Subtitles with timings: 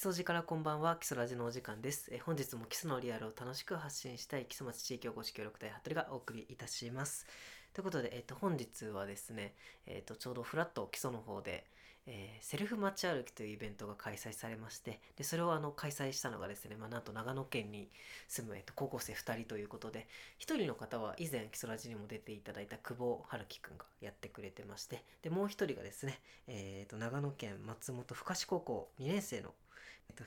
[0.00, 7.26] 基礎寺からこんばんは基礎ラジのお時間です、え本日も基礎のリアルを楽しく発信したい基礎町地域おこし協力隊服部がお送りいたします。
[7.74, 9.52] ということで、えー、と本日はですね、
[9.84, 11.66] えー、とちょうどフラット基礎の方で、
[12.06, 17.90] えーセルフ街歩きというイベントが開催されましてでそれをあの開催したのがですね、まあ、なんと長野県に
[18.26, 29.52] 住む、えー、と高校生2人ということで1人の方は以前基礎ラジにも出ていただいた久保春樹くんがやってくれてましてでもう1人がですね、えー、と長野県松本深志高校2年生の、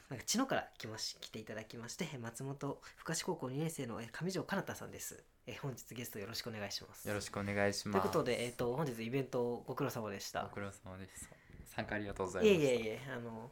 [0.09, 8.07] なんか千野から来まし来ていただきまして松本深志高校2年生のえ上条かなたさんですえ本日ゲストよろしくお願いしますよろしくお願いしというます。
[8.07, 11.29] ことで、えっと、本日イベントご苦労様でしたご苦労様です。
[11.75, 12.53] 参加ありがとうございます。
[12.53, 13.49] いえいえいえあの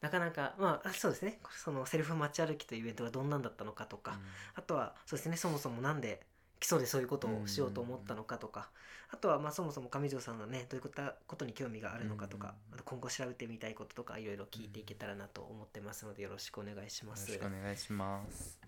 [0.00, 4.18] なかなかまああそうですねそのセルフ街歩きというイベントがどんなんだったのかとか、
[4.54, 6.20] あとはそうですねそもそもなんで
[6.64, 8.70] 基礎でそういうことをしようと思ったのかとか、
[9.10, 17.30] あとはまあそもそも上条さんがねどういうことことに興味があるのかとか、うんあと今後調べてみたいこととかいろいろ聞いていけたらなと思ってますのでよろしくお願いします。
[17.30, 18.58] よろしくお願いします。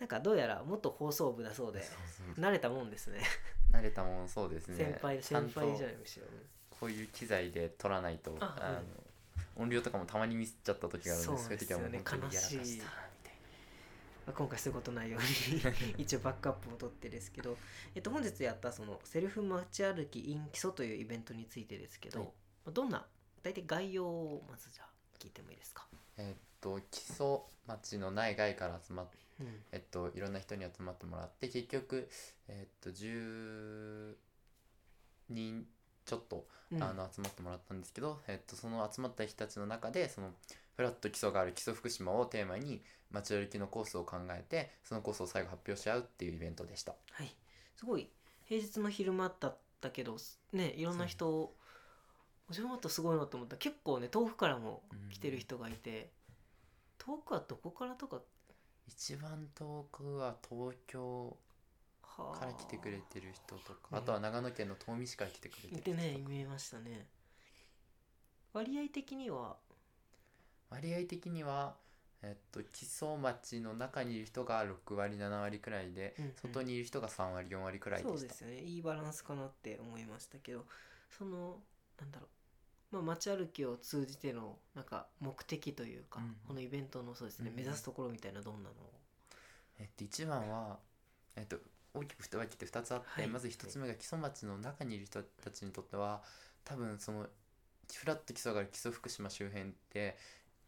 [0.00, 1.84] なんかどうやら元放送部だそうで
[2.36, 3.20] 慣れたもんですね。
[3.72, 4.76] 慣れたもんそうですね。
[4.76, 6.26] 先輩先輩じゃないむしろ。
[6.80, 12.82] こういう機材で撮らないとああの、音量とかもたまにミスっちゃった時があるんでそうそうですよね悲しい
[14.32, 17.58] 今回そういうことないように 一応バックアップも取ってですけど、
[17.94, 22.28] えっと、本日やったそのセルフ街歩き in 基礎というイベントについてですけど、はい。
[22.28, 23.06] まあどんな
[23.42, 25.98] 大体概要をまずじゃあ聞いてもいいですか、な。
[26.24, 29.08] えっと基礎町の内外から集まっ
[29.40, 29.64] うん。
[29.72, 32.08] えっといろんな人に集まってもらって結局
[32.48, 34.16] えっと10
[35.28, 35.66] 人
[36.04, 36.82] ちょっとうん。
[36.82, 40.32] あの集まってもらったんですけど、えっと、その集まった人たちの中でその
[40.76, 46.94] フラット基礎がある基礎福島をテーマに街歩きのコースを考えてそのコースを最後発表し合うっていうイベントでした。
[47.12, 47.34] はい、
[47.76, 48.08] すごい。
[48.46, 50.16] 平日の昼間だったけど
[50.52, 51.54] ねいろんな人
[52.50, 53.56] 自分もっとすごいなと思った。
[53.56, 56.10] 結構ね遠くからも来てる人がいて、
[56.98, 58.20] 遠くはどこからとか？
[58.86, 61.36] 一番遠くは東京
[62.02, 64.00] はあから来てくれてる人とかねあ。
[64.02, 66.18] とは長野県の東御市から来てくれいててる人とか。
[66.18, 67.06] ね見えましたね。
[68.52, 69.56] 割合的には
[70.74, 71.74] 割合的には
[72.22, 76.32] えっと基礎町の中にいる人が6割7割くらいで、うんうん。
[76.42, 78.18] 外にいる人が3割4割くらいでした。
[78.18, 78.60] そうですよね。
[78.60, 80.64] いいバランスかなって思いましたけど
[81.18, 81.56] その
[82.00, 82.28] なんだろう。
[82.96, 88.72] まあ街歩きを通じてのなんか目的というか、うんこのイベントのそうですね、うん目指すところみたいなどんなのを？
[89.78, 90.78] えっと、一番は、
[91.34, 91.56] えっと、
[91.92, 93.26] 大きく分けて2つあって、はい。
[93.26, 96.22] まず1つ目が基礎町の中にいる人たちにとっては
[96.64, 97.26] 多分その
[97.92, 100.16] フラット基礎がある基礎福島周辺って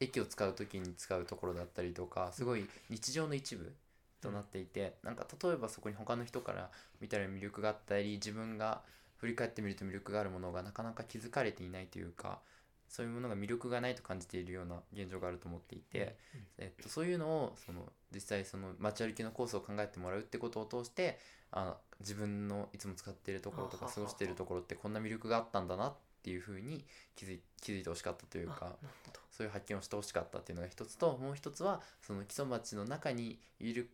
[0.01, 3.73] 駅を使う時に使うところだったりとかすごい日常の一部
[4.21, 6.71] となっていて、なんか例えばそこに他の人から
[7.01, 8.83] 見たら魅力があったり自分が
[9.19, 12.41] 振り返ってみると魅力があるものがなかなか気づかれていないというか
[12.89, 16.17] そういうものが魅力がないと感じているような現状があると思っていて。
[16.59, 21.19] えっと、そういうのをその実際その街歩きのコースを考えてもらうってことを通して
[21.53, 26.85] あ自分のいつも使っているところとか過ごしているところってこんな魅力があったんだなっていうふうに
[27.15, 28.77] 気づい気づいてほしかったというあか
[29.37, 33.91] そういう発見をしてほしかったっていうのが一つともう一つはその基礎町の中にいる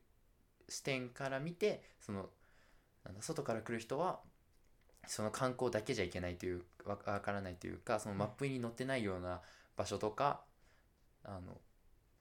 [0.68, 2.26] 視点から見てその
[3.04, 4.20] なんだ外から来る人は
[5.08, 9.40] その観光だけじゃいけないというわわからないというかそのマップに載ってないような
[9.76, 10.42] 場所とか
[11.24, 11.58] あの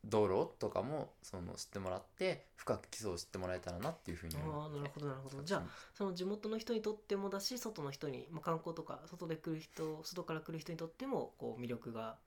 [0.04, 5.44] 道路とかもその知ってもらって深く基礎を知ってもらえたらなっていうふうに思あなるほどなるほど。
[5.44, 12.18] じゃあその地元の人にとってもだし外の人に、まあ、観光とか外で来る人外から来る人にとってもこう魅力が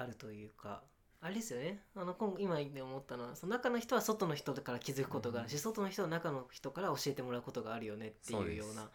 [0.00, 0.82] あるというか
[1.20, 1.80] あれですよね。
[1.96, 8.88] あの今今思ったのはその中の人は外の人から気づくことがあるし、外の人は中の人から教えてもらうことがあるよねっていうような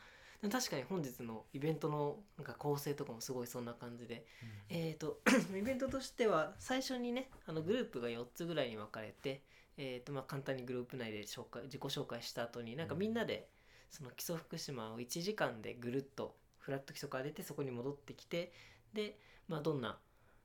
[0.49, 4.25] 確かに本日のイベントのなんか構成とかもすごいそんな感じで
[4.69, 5.19] えー、と
[5.57, 9.41] イベントとしては最初にねあのグループが4つぐらいに分かれて、
[9.77, 13.47] えーとまあ、簡単にグループ内で紹介自己紹介した後になんかみんなで
[13.89, 18.51] その基礎福島を1時間でぐるっとフラット基礎から出てそこに戻ってきて
[18.93, 19.17] で、
[19.47, 19.97] まあ、どんな、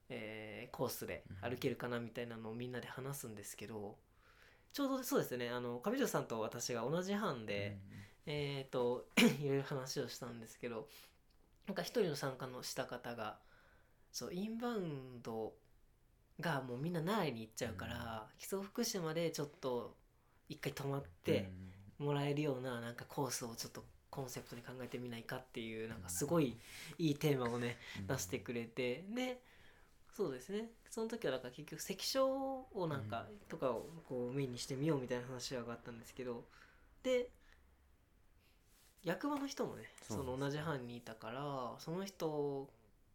[0.08, 3.96] えーコースで歩けるかなみたいなのをみんなで話すんですけど
[4.72, 5.50] ちょうどそうですね。
[5.50, 7.78] あの上条さんと私が同じ班で、
[8.26, 9.08] えっ、と
[9.43, 10.88] いろいろ話をしたんですけど
[11.66, 13.38] なんか一人の参加のした方が
[14.12, 15.55] そうインバウンド
[16.40, 19.96] がもうみんな奈良に行っちゃうから、基礎福島でちょっと
[20.49, 21.50] 一回泊まって
[21.99, 26.56] もらえるようななんかコースをちょっとコンセプトに考えてみないかっていうなんかすごい
[26.99, 29.43] いいテーマをね出してくれてで
[30.19, 30.67] そうですね。
[30.91, 36.44] その時はだから結局関所をなんか、とかをこうメインにしてみようみたいな話は上がったんですけど。
[37.05, 37.31] で
[39.05, 42.69] 役場の人もねその同じ班にいたからその人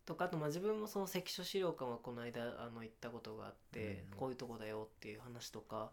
[0.05, 5.91] とかあとまあ自分もその関所資料館はこの間あの行ったことがあって、うんこういうとこだよっていう話とか。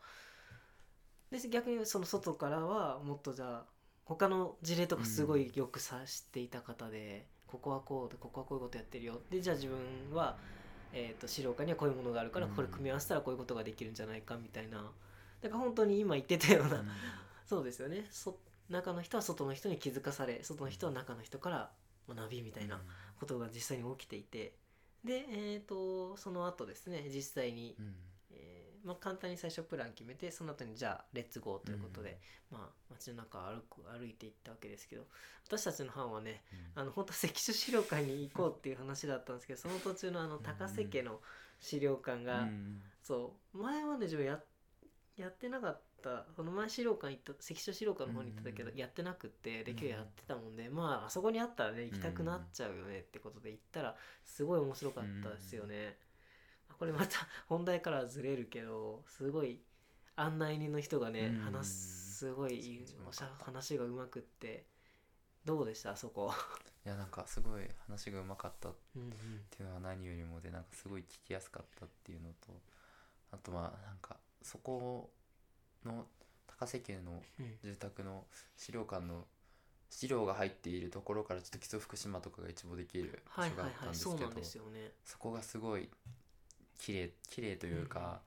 [1.33, 3.65] で逆にその外からはもっとじゃあ
[4.05, 9.21] 他の事例とかすごいよくさ知っていた方で、ここはこうでここはこういうことやってるよ。
[9.29, 9.77] でじゃあ自分
[10.17, 10.39] は、
[10.93, 12.53] えー、と資料館にはこういうものがあるからうん。
[12.53, 14.91] これ組み合わせたらこういうことができるんじゃないかみたいな。
[15.41, 16.85] だから本当に今言ってたような、
[17.47, 18.07] そうですよね。
[18.11, 18.39] そ
[18.69, 21.73] 中の人は外の人に気づかされ外の人は中の人から
[22.09, 22.81] 学びみたいな
[23.19, 24.55] ことが実際に起きていて。
[25.05, 27.77] で、えー、とその後ですね実際に、
[28.85, 32.19] まあ、簡単に最初プラン決めてその後にじゃあレッツゴーということで、
[32.51, 35.03] まあ、街の中を歩く歩いていったわけですけど
[35.47, 36.43] 私たちの班はね
[36.75, 41.21] あの本当は関所資料館に行こうっていう話だったんですけど その途中のあの高瀬家の
[41.61, 44.41] 資料館が、うんそう前まで自分や
[45.17, 55.97] やってなかったその前資料館行った関所資料館の方に行ったけど、うんやってなくってでうん今日やってたもんで、まああそこにあったらね行きたくなっちゃうよねってことで行ったらすごい面白かったですよね。
[56.81, 59.61] これまた本題からはずれるけどすごい
[60.17, 61.41] 案内人の人がね、うん。
[61.43, 64.65] 話すすごいおしゃ話がうまくって
[65.45, 65.93] どうでした？
[65.93, 66.33] あそこ、
[66.85, 68.71] いやなんかすごい話がうまかった。
[68.71, 68.75] っ
[69.51, 72.61] ていうのは何よりもでなんかすごい聞きやすかったっていうのと
[73.31, 75.11] あとまあなんかそこ
[75.85, 76.07] の
[76.47, 77.59] 高瀬家のうん。
[77.63, 78.27] 住宅の
[78.57, 79.27] 資料館の
[79.91, 84.93] 資料が入っているところからちょっと木曽福島とかが一望できる場はい所があはいはいったんですけどそうなんですよね。
[85.05, 85.91] そこがすごい
[86.81, 88.23] 綺麗綺麗というか、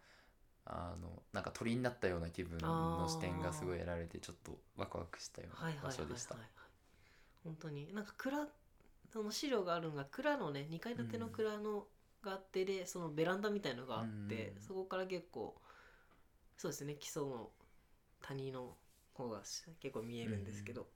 [0.65, 6.35] あのなんか鳥になったような気分の視点がすごい得られてちょっとワクワクしたような場所でした。
[7.43, 7.93] 本当に。
[7.93, 8.47] なんか蔵
[9.11, 11.85] その資料があるのが蔵のね2階建ての蔵の
[12.23, 14.61] があってでそのベランダみたいのがあって、うん。
[14.61, 15.55] そこから結構
[16.57, 17.49] そうですね基礎の
[18.21, 18.75] 谷の
[19.13, 20.87] 方がし結構見えるんですけど、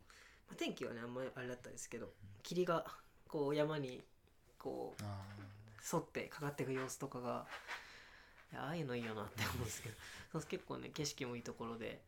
[0.48, 2.14] まあ、天気はねあんまりあれだったですけど
[2.44, 2.86] 霧が
[3.28, 4.04] こう山に
[4.58, 5.22] こうあ
[5.94, 7.46] 沿ってかかっていく様子とかが
[8.52, 9.90] いやああいうのいいよなって思うんですけ
[10.34, 12.02] ど 結構ね景色もいいところで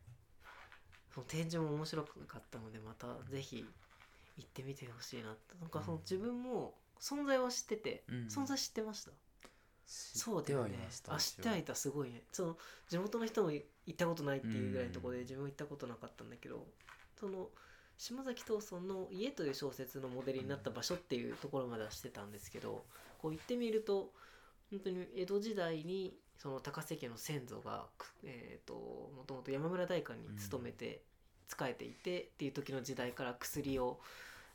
[1.14, 3.64] その展示も面白かったのでまたぜひ
[4.36, 6.02] 行ってみてほしいなってなんかそのうん。
[6.02, 8.28] 自分も存在は知ってて、ーうん。
[8.28, 9.10] 存在知ってました？
[9.86, 10.78] そうだでよね。
[11.08, 12.22] あ知ってはいたすごいね。
[12.32, 12.58] その
[12.88, 16.66] 地元の人も行ったことないっていうぐらいのところで自分も行ったことなかったんだけど
[17.18, 17.50] その
[17.98, 22.86] 島崎藤村の「家」という小説のモデルになった場所っていうところまではしてたんですけど
[23.20, 24.12] こう行ってみると
[24.70, 31.02] 本当に江戸時代にその高瀬家の先祖がくえーともともと山村代官に勤めて
[31.48, 34.00] 仕えていてっていう時の時代から薬を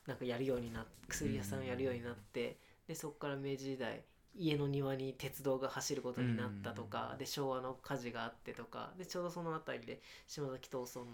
[0.07, 2.57] なんかやるようになっ薬屋さんをやるようになって
[2.87, 4.03] でそこから明治時代
[4.37, 11.05] 家の庭に鉄道が走ることになったとかで昭和の火事があってとかでちょうどその辺りで島崎藤村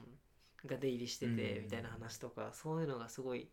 [0.66, 1.64] が出入りしててうん。
[1.64, 3.50] みたいな話とかそういうのがすごい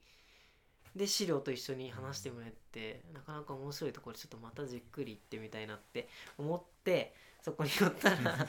[0.98, 8.46] で資料と一緒に話してもらってなかなか面白いところちょっとまたじっくり行ってみたいなって思ってそこに寄ったら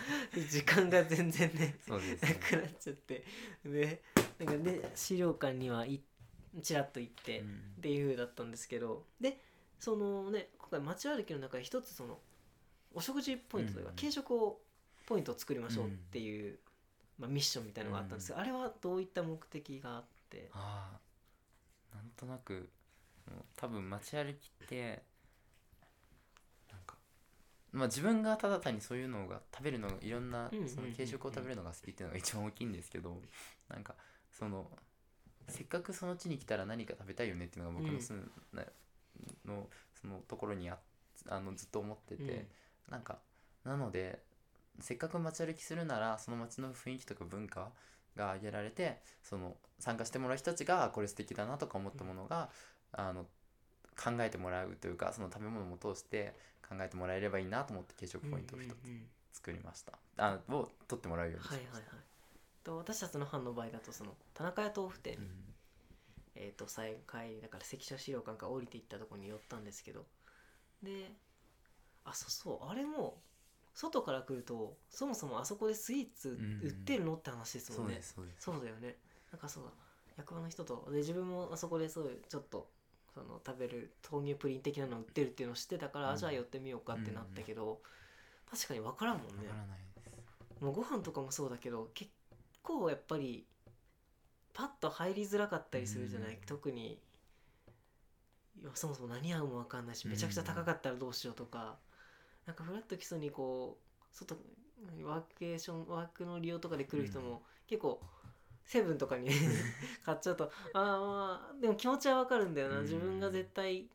[0.50, 2.40] 時間が全然ねそうですね。
[2.42, 3.24] なくなっちゃって。
[3.64, 4.02] で
[4.40, 6.02] なんかで資料館にはい
[6.64, 7.48] ちらっと行って、うん。
[7.78, 9.40] っていう風だったんですけどで
[9.80, 12.18] そのね今回街歩きの中で一つその
[12.96, 13.96] お食事ポイントというか、うん。
[13.96, 14.60] 軽食を
[15.06, 16.58] ポイントを作りましょうっていう、
[17.20, 20.50] まあ、ミッションみたいのがあったんですが、あれはどういった目的があって？
[20.54, 21.00] ああ
[21.94, 22.70] なんとなく
[23.56, 25.04] 多分街歩きって
[26.72, 26.96] なんか
[27.72, 33.22] まあ自分がただ単にそういうのが食べるのがいろんなその軽食を食べるのが好きっていうのが一番大きいんですけど
[33.70, 33.96] なんか
[34.32, 34.68] その
[35.48, 37.96] せっかくその地に来たら何か食べたいよねっていうのが僕うん。
[37.96, 38.64] の住んな
[39.46, 39.68] の
[40.02, 40.78] そのところにあ
[41.28, 42.48] あのずっと思ってて、
[42.90, 43.20] なんか
[43.66, 44.24] なので
[44.80, 47.72] せっかく街歩きするならその街の雰囲気とか文化
[48.16, 52.50] が挙げられてその参加してもらう人たちがこれ素敵だなとか思ったものが、
[52.92, 53.26] あの
[53.96, 56.34] 考えてもらうというかその食べ物も通して
[56.68, 58.74] 考えてもらえればいいなと思って軽食うんポイントを一つ
[59.34, 62.02] 作りました、あを取ってもらうようにしました、はいはいはい。
[62.64, 65.28] と私たちの班の場合だとその田中屋豆腐店、うん。
[66.36, 70.06] えー、と再開だから関所資料館から降りていったところに寄ったんですけど。
[70.82, 71.12] で
[72.06, 73.22] あそうそうあれも
[73.80, 78.98] 外から来るとそもそもあそこでスイーツうん売ってるのって話ですそもね、うんそうそうだよね。
[79.32, 79.70] なんかそうだ
[80.18, 82.68] 役場の人とで自分もあそこでそういうちょっと
[83.14, 86.14] その食べる豆乳プリン的なの売ってるっていうのを知ってたから、うん。
[86.16, 87.80] あじゃあ寄ってみようかってなったけど、
[88.52, 89.48] 確かに分からんもんね。
[89.48, 90.64] わからないです。
[90.64, 92.12] もうご飯とかもそうだけど結
[92.62, 93.46] 構やっぱり
[94.54, 96.42] パッと入りづらかったりするじゃない、うん。
[96.46, 97.00] 特に
[98.62, 101.78] いやそもそも何合うも分かんないしめちゃくちゃ高かったらどうしようとか、
[102.50, 104.36] なんかフラッと基礎にこう外
[105.04, 108.02] ワーケーションワークの利用とかで来る人も結構
[108.66, 109.30] セブンとかに
[110.04, 112.84] 買っちゃうとああまあでも気持ちは分かるんだよな、うん。
[112.86, 113.88] 自分が絶対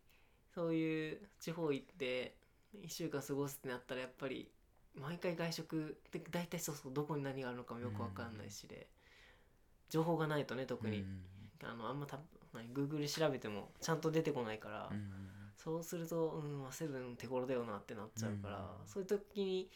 [0.55, 2.37] そういう地方行って
[2.77, 4.49] 1週間過ごすってなったらやっぱり
[4.95, 8.87] 毎回外食って大体そうそうどこに何があるのかもよくわかんないしで、
[9.89, 11.25] 情報がないとね特に、うん。
[11.65, 12.21] あのあんまた
[12.53, 18.87] 何 Google で調べてもちゃんと出てこないから、うんそうすると、うん、まあセブン手頃だよなってなっちゃうから、うん。
[18.87, 19.71] そういう時に、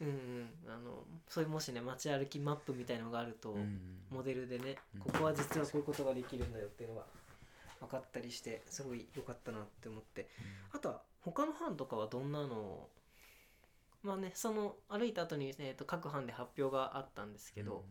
[0.00, 3.56] うんうん、あのそういうもしね街歩きマップみたいのがあると、
[4.10, 5.00] モデルでね、うん。
[5.00, 7.02] ここは実はこういうことができるんだよっていうのが
[7.80, 10.28] 分かったりしてすごい良かったなって思って。
[10.72, 12.88] あとは他の班とかはどんなのを
[14.02, 17.84] まあねその歩いた後に、えー、と各班で発表があったんですけど、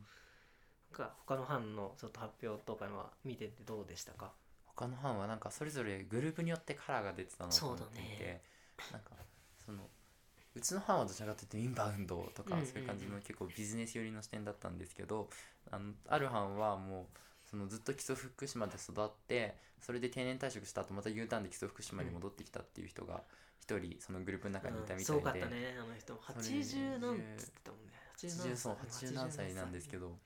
[0.92, 4.32] なんか他の班のちょっと発表とかは見ててどうでしたか？
[4.80, 8.42] 他の班はなんかそれぞれグループによってカラーが出てたなと思っていて、ね。
[8.94, 9.12] なんか
[9.66, 9.80] その
[10.56, 15.30] うちの班はどちらかというとインバウンドとかそういう感じの結構ビジネス寄りの視点だったんですけど
[15.70, 17.18] あのある班はもう
[17.50, 23.24] そのずっと基礎福島で育ってそれで定年退職した後また U ターンで基礎福島に戻ってきたっていう人が
[23.60, 26.14] 一人そのグループの中にいたみたいで、うんすごかったねあの人。
[26.14, 27.94] もそれ80なんつってたもんね。
[28.18, 30.18] 80そう80何歳なんですけど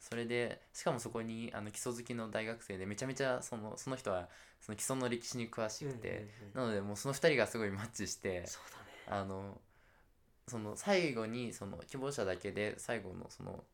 [0.00, 4.28] それでしかもそこにあの基礎好きの大学生でめちゃめちゃそのその人は
[4.60, 9.22] その基礎の歴史に詳しくて、なのでもうその2人がすごいマッチしてそうだね。
[9.22, 9.60] あの
[10.48, 13.64] その最後にその希望者だけで最後のその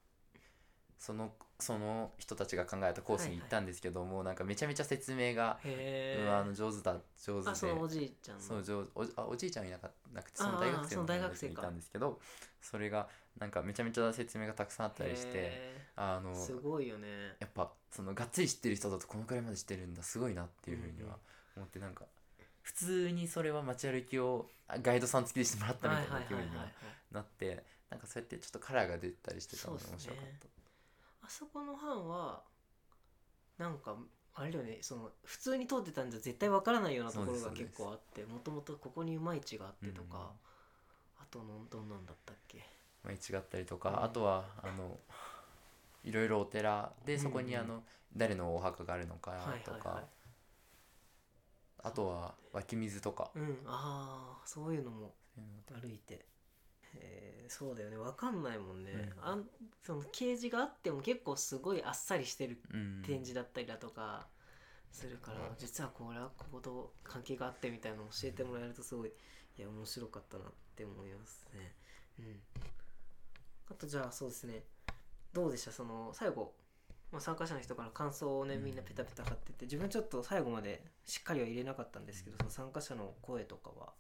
[1.03, 7.51] そのその人たちが考えたコースに行ったんですけども、なんかめちゃめちゃ説明が、うんあの上手だ上手で。
[7.51, 8.41] あそのおじいちゃんの。
[8.41, 11.55] そう上おあおじいちゃんいなかなくてその大学生その友学生か。
[11.55, 12.21] 達がいたんですけど
[12.61, 17.09] それがなんかめちゃめちゃ説明がたくさんあったりしてへあのーすごいよね。
[17.41, 21.17] やっぱそのがっつり知ってる人だとこのくらいまで知ってるんだすごいなっていうふうには
[21.57, 22.05] 思ってなんか
[22.63, 26.69] 普通にそれは街歩きをあガイドさん付きでしてもらったみたいな気分には
[27.11, 30.62] なってなんかそうやってちょっとカラーが出たりしてたのが面白かっ
[31.23, 32.43] あそこの班は
[33.59, 33.97] なんか
[34.35, 40.25] あれだよねその普通に通ってたんじゃ絶対わからないようなところが結構あってもともとここにうまい地があってとか、うん
[41.19, 42.59] あとのどんなんだったっけ？
[42.59, 42.65] た、
[43.09, 44.03] まあ、違ったりとか、うん。
[44.05, 44.99] あとはあの
[46.05, 47.61] いろいろお寺でそこにうん。
[47.61, 50.05] うんあの、誰のお墓があるのかはいはいとか、はい。
[51.85, 55.15] あとは湧き水とか、うんああそういうのも
[55.81, 56.27] 歩いて、
[56.95, 57.99] えーそうだよね。
[57.99, 59.25] わかんないもんね、うん。
[59.25, 59.45] あん
[59.83, 63.03] その掲示があっても結構すごいあっさりしてるうん。
[63.05, 64.27] 展示だったりだとか
[64.91, 69.13] するから、実はこれはここと関係があってみたいなのを教えてもらえるとすごい
[69.59, 71.75] いや面白かったなって思いますね。
[72.21, 72.41] うん、
[73.71, 74.63] あとじゃあそうですね。
[75.35, 75.73] どうでした？
[75.73, 76.55] その最後、
[77.11, 78.65] まあ、参加者の人から感想をねうん。
[78.65, 83.93] みんなペタペタ貼ってて自分ちょっと最後までしっかりは入れなかったんですけどその参加者の声とかは。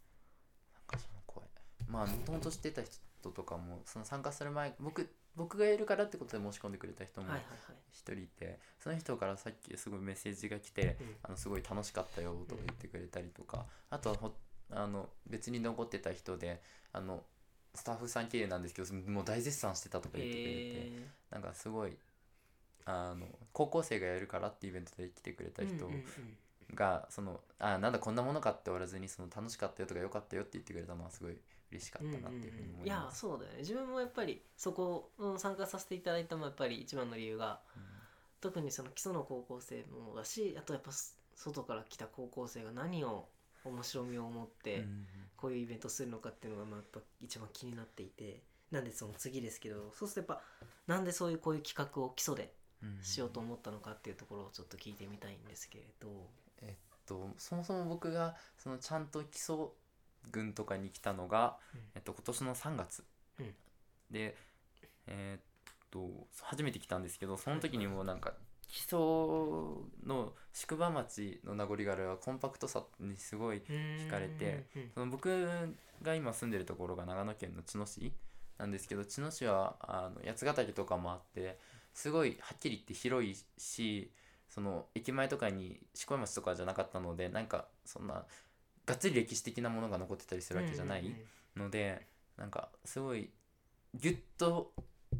[1.92, 7.28] まあもともと知ってた人とかもその参加する前僕僕がいるからってことで申し込んでくれた人も。
[7.92, 11.16] 一人いてその人からさっきすごいメッセージが来てうん。
[11.22, 14.32] あのすごい楽しかったよとか言ってくれたりとかあとはほ
[14.70, 16.60] あの別に残ってた人で
[16.92, 17.22] あの
[17.74, 21.96] スタッフさん経由なんですけどもう大絶賛してたとか言ってくれて、えなんかすごい
[22.84, 25.88] あの高校生がやるからってイベントで来てくれたー人
[26.74, 31.36] がそのあなんだこんなものかって言われずにその楽しかったよとか良かったよって言ってくれたのはすごい
[31.72, 33.20] 嬉しかったなっていうふうに思いやいます。
[33.20, 33.58] そうだよね。
[33.58, 37.60] 自分もやっぱりそこうん参加させていただいたのもやっぱり一番の理由が
[38.40, 43.28] 特にその基礎の高校生もだしあとやっぱす外から来た高校生が何を
[43.64, 52.52] 面白みを持ってうんこういうイベントするのかっていうのがまあやっぱ一番気になっていてなんでその次ですけどそうするとやっぱなんでそういうこういう企画を基礎で
[52.82, 53.02] うん。
[53.02, 56.08] しようと思ったのかっていうところをちょっと聞いてみたいんですけれど。
[56.62, 59.56] えっとそもそも僕がそのちゃんと基礎
[60.30, 61.80] 軍とかに来たのが、うん。
[61.94, 63.04] えっと、今年の3月、
[63.40, 63.54] うん。
[64.10, 64.36] で
[65.06, 65.42] えーっ
[65.90, 68.32] と初めて来たんですけどその時にもなんか
[68.68, 74.64] 基礎の宿場町の名残があるコンパクトさにすごい惹かれて
[74.94, 75.28] その僕
[76.00, 78.12] が今住んでるところが長野県の茅野市
[78.56, 81.58] なんですけど茅野市はあの八ヶ岳とかもあって
[81.92, 84.10] すごいはっきり言って広いし
[84.48, 88.24] その駅前とかに宿場町とかじゃなかったのでなんかそんな
[88.86, 91.14] がっつり歴史的なものが残ってたりするわけじゃない
[91.56, 93.30] のでなんかすごい
[93.94, 94.72] ギュッと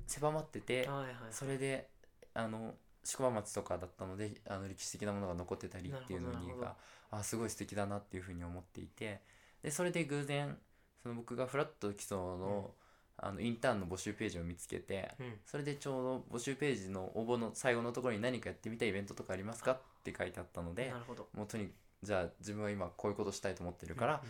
[0.07, 1.89] 狭まっててはいはいそれで
[2.35, 6.77] あの宿場町とかだったのであの歴史的なものが残ってたりっていうのにが
[7.11, 9.21] あすごい素敵だなっていうふうに思っていて
[9.63, 10.57] でそれで偶然
[11.03, 12.71] その僕がフラット基礎の,、
[13.19, 15.35] あのインターンの募集ページを見つけてうん。
[15.45, 20.93] それでちょうど募集ページの応募の最後のところに何かやってみたいイベントとかありますかって書いてあったので
[21.35, 21.71] もうとに
[22.03, 24.23] じゃあ自分は今こういうことしたいと思ってるから、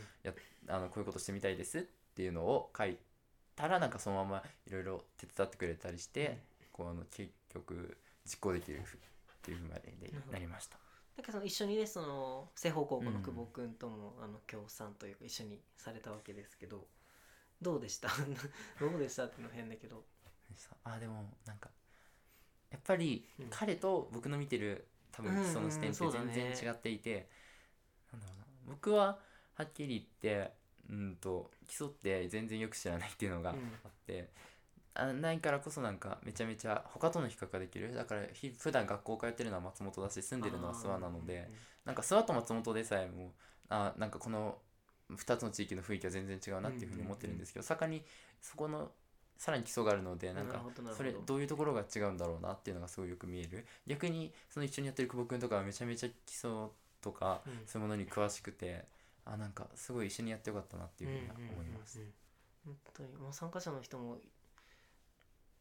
[0.68, 1.82] あのこういうことしてみたいですっ
[2.14, 2.98] ていうのを書い
[3.56, 6.38] たらなんかそのままいろいろ手伝ってくれたりして、
[6.72, 8.82] こうあの結局実行できるっ
[9.42, 10.76] ていうふうまででなりました。
[11.16, 16.86] だからその一緒にねその西方高校の久保君とも、あの協賛というか一緒にされたわけですけど
[17.60, 18.08] どうでした？
[18.80, 20.04] どうでしたってのは変だけど。
[20.84, 21.70] あでもなんか
[22.70, 27.28] やっぱりうん彼と僕の見てる多分その視点って全然違っていて、
[28.66, 29.18] 僕は
[29.54, 30.52] はっきり言って
[30.90, 33.58] うんと基礎って全然よく知らないっていうのがあうん。
[33.58, 33.60] っ
[34.06, 34.30] て、
[34.94, 37.94] あないからこそなんかめちゃめちゃ他との比較ができる。
[37.94, 41.50] だからひ普段学校通ってるのは松本だし住んでるのは諏訪なので
[41.84, 43.32] なんか諏訪と松本でさえも
[43.68, 44.58] あなんかこの
[45.10, 48.02] 2つの地域の雰囲気は全然違うなっていうふうに思ってるんですけど、坂に
[48.40, 48.90] そこの
[49.36, 50.62] さらに基礎があるのでなんか
[50.96, 51.02] そど。
[51.02, 53.66] れどういうところが違うんだろうなっていうのがすごいよく見える。
[53.86, 56.50] 逆にその一緒にやってる久保君とかはめちゃめちゃ基礎
[57.02, 57.66] とかうん。
[57.66, 58.86] そういうものに詳しくて
[59.24, 62.08] あなんかすごい一緒にやってよかったなっていうふうには思いますうんうん。
[62.08, 62.14] うんうん
[62.64, 63.16] 本当に。
[63.16, 64.18] もう参加者の人も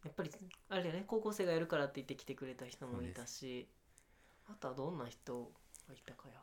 [0.04, 0.32] やっぱり
[0.70, 1.04] あれね。
[1.08, 3.68] 高校生がやるからって言って来てくれた人もいたし
[4.50, 5.52] あとはどんな人
[5.88, 6.36] がいたかや。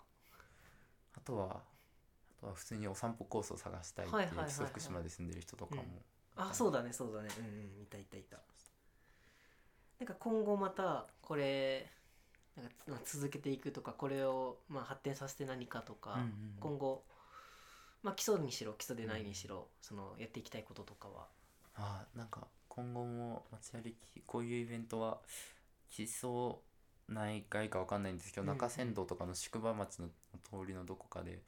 [1.16, 4.32] あとはあとは普通にお散歩コースを探したいってはいいう
[4.66, 5.82] 福島で住んでる人とかも、
[6.36, 7.28] あそうだねそうだね。
[7.38, 8.38] うんうんいたいたいた。
[9.98, 11.90] なんか今後またこれ
[12.62, 17.04] なんかまあ続けていくとかこれをまあ発展させて何かとか、うんうん今後
[18.02, 21.26] まあ基礎にしろ基礎でないにしろ、そのやっていきたいこととかは。
[21.74, 25.18] あなんか今後も街歩きこういうイベントは
[25.90, 26.28] 基礎
[27.08, 28.56] 内外かわかんないんですけど、うんうん。
[28.56, 30.08] 中山道とかの宿場町の
[30.44, 31.40] 通りのどこかで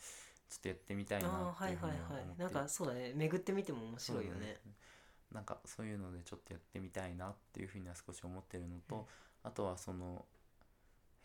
[0.49, 3.13] ちょっとやってみたいなっていうふうにはいはいは思ってなんかそうだね。
[3.15, 4.35] 巡ってみても面白いよね。
[4.35, 9.03] そうなんですなんかそういうのでちょっとやってみたいなっていうふうには少し思ってるのと、うん。
[9.45, 10.25] あとはその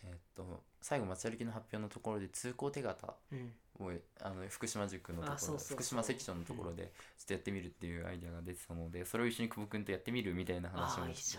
[0.04, 3.52] えーっと最後街歩きの発表のところで通行手形うん。
[3.80, 11.38] をあの福島塾のところ福島セクションのところでちょっとやってみるっていうアイデアが出てたので、それを一緒に久保君とやってみるみたいな話もし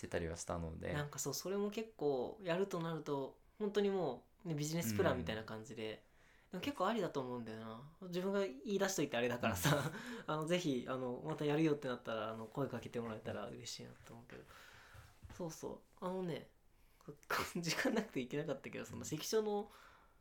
[0.00, 0.92] てたりはしたので。
[0.92, 6.02] なんかそうそれも結構やるとなると本当にもう、ね、ビジネスプランみたいな感じで、
[6.50, 7.80] でも結構ありだと思うんだよな。
[8.08, 9.78] 自分が言い出しといてあれだからさ、
[10.26, 14.42] あのぜひあのまたやるよってなったらあの声かけてもらえたら嬉しいなと思うけど。
[15.36, 16.04] そうそう。
[16.04, 16.59] あのねこ
[17.56, 19.68] 時間なくていけなかったけどその関所の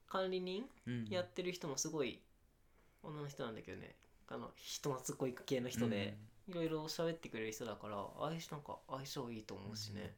[0.08, 1.06] 管理人うん。
[1.06, 2.20] やってる人もすごい
[3.04, 3.96] 女の人なんだけどね。
[4.28, 6.16] あの人懐っこい系の人で、
[6.48, 10.14] いろいろ喋ってくれる人だから相性なんか相性いいと思うしね、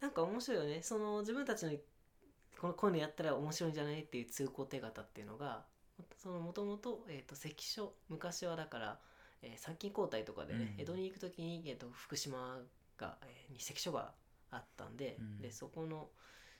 [0.00, 0.82] なんか面白いよね。
[0.82, 1.72] その自分たちの
[2.60, 5.64] このこういうのやったら面白いんじゃないっていう通行手形っていうのが
[6.16, 8.98] そのもともと関所昔はだから、
[9.42, 10.80] えー参勤交代とかでね、うん。
[10.82, 12.58] 江戸に行く時に、えー、と福島
[12.96, 14.12] が、えーに関所が
[14.54, 15.40] あったんで,、うん。
[15.40, 16.08] でそこの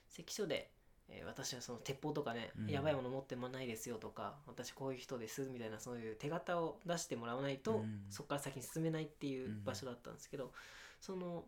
[0.07, 0.71] 関所で、
[1.09, 2.67] えー私はその鉄砲とかね、うん。
[2.69, 8.05] やばいもの持ってもないですよとか私こういう人ですみたいなそういう手形を出してもらわないと、うん。
[8.09, 10.51] そこから先に進めないっていう場所だったんですけど、
[10.99, 11.45] その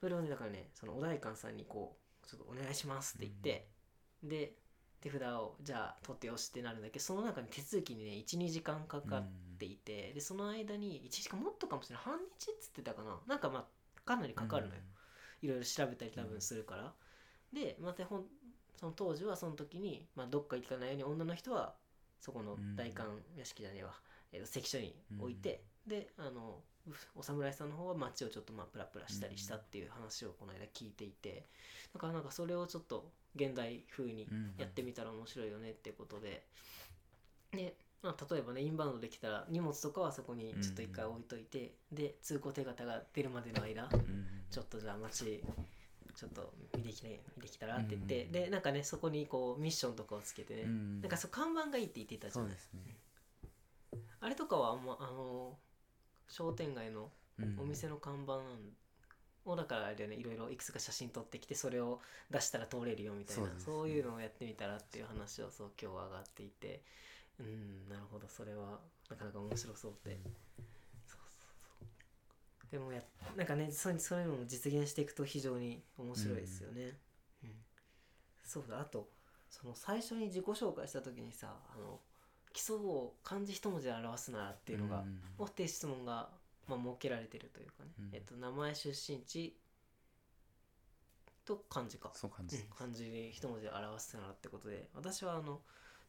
[0.00, 3.68] それをねだからねそのお代官さんにこうちょっとお願いしますって言って、
[4.22, 4.54] で
[5.00, 12.04] 手札をじゃあ取ってよしってなるんだけどその中に手続きにね12時間かかっていて、でその間に1時間もっとかもしれない。
[12.04, 13.18] 半日っつってたかな。
[13.26, 14.80] なんかまあかなりかかるのよ、
[15.42, 16.92] いろいろ調べたり多分するから、
[17.52, 18.24] でまたほん
[18.76, 21.74] その当時はその時に、まあ、どっか行かないように女の人は
[22.20, 23.92] そこの大官屋敷じゃねえわ、
[24.32, 31.46] えーと関所に置いて、であのうお侍さんの方は街をちょっとまあプラプラしたりしたっていう話をこの間聞いていて。
[31.92, 34.54] だからなんかそれをちょっと現代風にうん。
[34.58, 36.46] やってみたら面白いよねってことで、
[37.52, 44.26] で、まあ、例えばねインバウンドできたら荷物とかはそこにちょっと一回置いといて、で通行手形が出るまでの間うん。
[44.50, 45.44] ちょっとじゃあ街
[46.16, 48.32] ちょっと見てき,、ね、見てきたらって言って、うん。
[48.32, 51.00] でなんかねそこにこうミッションとかをつけてね、うん。
[51.02, 52.50] なんかそう看板がいいって言ってたじゃない？
[52.52, 52.96] ですね、
[54.20, 55.56] あれとかはあんまあの
[56.28, 57.56] 商店街のうん。
[57.60, 58.40] お店の看板
[59.46, 63.92] をだからあれねいろいろいくつか写真撮ってきてそれを出したら通れるよみたいなそうね。
[63.92, 66.82] いうのをやってみたらっていう話をそう今日は上がっていて
[67.40, 68.28] うんなるほど。
[68.28, 70.10] それはなかなか面白そうって、
[71.06, 71.86] そうそうそ
[72.68, 72.70] う。
[72.70, 73.02] でもや
[73.36, 76.98] なんかねそうそういうのも実現していくと非常に面白いですよね、
[77.42, 77.50] うん。
[78.44, 78.80] そうだ。
[78.80, 79.08] あと
[79.48, 81.98] その最初に自己紹介した時にさあの
[82.52, 85.20] 基礎を漢字一文字で表すならっていうのが、うん。
[85.38, 86.28] をっていう質問が、
[86.68, 88.10] まあ、設けられてるというかね、うん。
[88.12, 89.56] えっと、名前出身地
[91.44, 95.60] と漢字か、そう感じうん、漢字に一文字で表すならってことで私はあの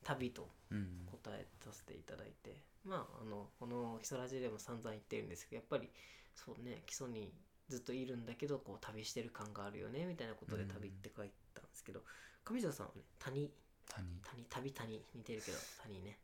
[0.03, 1.07] 旅とうん。
[1.11, 2.55] 答えさせていただいて。
[2.83, 5.89] まああのこの基礎ラジでも散々言ってるんですけどやっぱり
[6.35, 7.31] そうね基礎に
[7.69, 12.01] ずっといるんだけどこう旅してる感があるよねみたいなことで旅って書いたんですけど
[12.43, 13.51] 上条さんはね谷。
[13.87, 14.07] 谷。
[14.23, 16.17] 谷旅谷似てるけど 谷ね。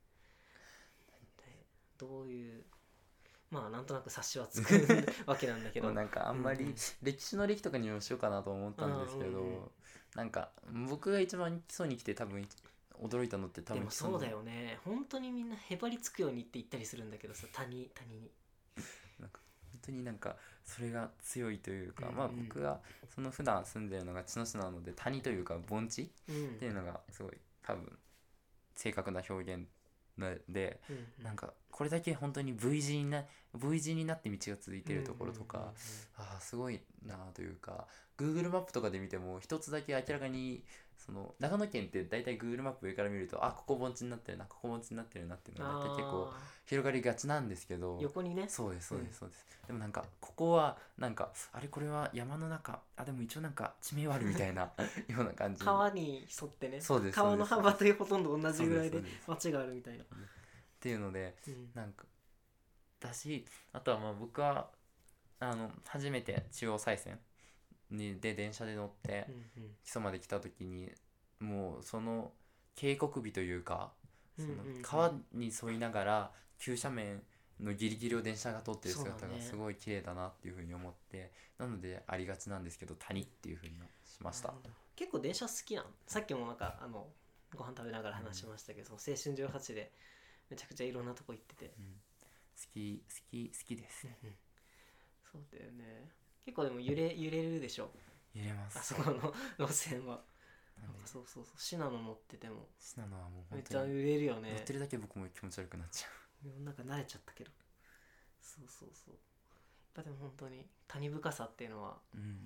[1.38, 1.66] で
[1.98, 2.64] どういう
[3.50, 4.74] まあなんとなく察しはつく
[5.26, 5.94] わけなんだけど。
[5.94, 6.76] なんかあんまりうんうん。
[7.02, 9.72] 歴史の歴とかにもしようかなと思ったんですけど、うんうんうん。
[10.16, 10.52] なんか
[10.90, 12.48] 僕が一番基礎に来て多分
[13.02, 14.80] 驚いたのって多で分もそうだよね。
[14.84, 18.32] 本当にみんなへばりつくようにって言ったりするんだけどさ谷谷に。
[19.20, 22.18] 本当になんかそれが強いというか、うんうん。
[22.18, 26.56] まあ僕がその普段住んでるのが茅野市なので谷というか盆地うん。
[26.56, 28.00] っていうのがすごい多分
[28.76, 29.68] 正確な表現
[30.18, 35.76] なでうんなんかこれだけ本当に V 字にな V 字になって道が続いてるところとか、うんうんうん
[36.18, 40.64] ああすごいなというか Google マップとかで見ても一つだけ明らかに
[40.98, 48.46] その長野県って大体 Google マップ上から見るとあここ盆地になってるなここ盆地になってるなっていうのが大体結構あ広がりがちなんですけどー横にね。
[48.48, 49.12] そうですそうでうん。
[49.12, 54.64] すそうです、でもなんかここはなんかあれこれは山の中あでも一応なんか地名はあるみたいな
[55.08, 55.64] ような感じ。
[55.64, 60.04] 川に沿ってねそうです川の幅とほとんど同じぐらいで町があるみたいな。
[60.04, 60.08] っ
[60.80, 61.72] ていうのでうん。
[61.74, 62.06] なんか
[63.00, 64.70] だしあとはまあ僕は
[65.40, 67.20] あの初めて中央西線
[67.92, 69.70] にで電車で乗ってうんうん。
[69.84, 70.92] 基礎まで来た時に
[71.40, 72.32] もうその
[72.76, 73.92] 渓谷美というか
[74.38, 74.76] そのうんうん。
[74.78, 77.24] うん川に沿いながら急斜面
[77.60, 83.74] のギリギリを電車が通ってる姿がすごい綺麗だなっていうふうに思ってなのでありがちなんですけど谷っていうふうに
[84.06, 84.54] しました。
[84.96, 87.08] 結構電車好きなのさっきもなんかあの
[87.56, 89.92] ご飯食べながら話しましたけど、その青春18で
[90.50, 94.08] めちゃくちゃいろんなとこ行ってて、好き好き好きです
[95.32, 96.10] そうだよね
[96.48, 97.92] 結構でも揺れ揺れるでしょ？
[98.34, 98.80] 揺れます。
[98.80, 100.24] あそこの路線は。
[100.82, 101.06] なんで。
[101.06, 101.60] そうそうそう。
[101.60, 102.70] シナノ乗ってても。
[102.80, 106.08] シナノはもうめっ本当にちゃ揺れるよ乗ねってるだけ僕も気持ち悪くなっちゃ
[106.64, 107.52] なんか慣れちゃったけど。
[108.42, 109.14] そうそうそう。
[109.14, 109.20] やっ
[109.94, 112.24] ぱでも本当に谷深さっていうのは、う、うん。
[112.24, 112.40] うん、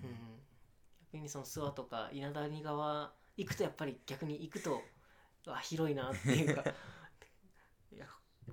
[1.14, 4.82] 逆にその諏訪とか稲谷川行くとやっぱり逆に行くと
[5.46, 6.64] あ広いなっていうか。
[7.94, 8.08] いや